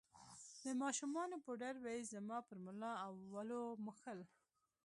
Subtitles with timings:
[0.63, 4.19] د ماشومانو پوډر به يې زما پر ملا او ولو موښل.